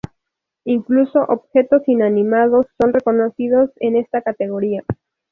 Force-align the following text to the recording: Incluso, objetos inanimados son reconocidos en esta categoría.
Incluso, 0.65 1.19
objetos 1.25 1.83
inanimados 1.87 2.65
son 2.81 2.91
reconocidos 2.91 3.69
en 3.75 3.95
esta 3.97 4.23
categoría. 4.23 4.83